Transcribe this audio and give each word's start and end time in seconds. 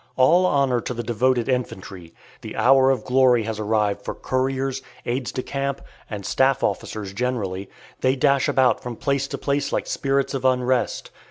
All 0.17 0.47
honor 0.47 0.81
to 0.81 0.95
the 0.95 1.03
devoted 1.03 1.47
infantry. 1.47 2.15
The 2.41 2.55
hour 2.55 2.89
of 2.89 3.05
glory 3.05 3.43
has 3.43 3.59
arrived 3.59 4.03
for 4.03 4.15
couriers, 4.15 4.81
aides 5.05 5.31
de 5.31 5.43
camp, 5.43 5.79
and 6.09 6.25
staff 6.25 6.63
officers 6.63 7.13
generally. 7.13 7.69
They 7.99 8.15
dash 8.15 8.49
about 8.49 8.81
from 8.81 8.95
place 8.95 9.27
to 9.27 9.37
place 9.37 9.71
like 9.71 9.85
spirits 9.85 10.33
of 10.33 10.43
unrest. 10.43 11.11